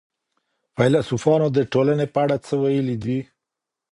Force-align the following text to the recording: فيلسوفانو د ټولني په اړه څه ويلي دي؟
فيلسوفانو 0.75 1.47
د 1.57 1.57
ټولني 1.73 2.07
په 2.13 2.19
اړه 2.25 2.37
څه 2.45 2.53
ويلي 2.63 2.95
دي؟ 3.03 3.19